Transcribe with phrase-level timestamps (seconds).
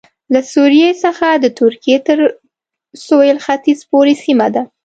[0.33, 2.19] له سوریې څخه د ترکیې تر
[3.05, 4.61] سوېل ختیځ پورې سیمه ده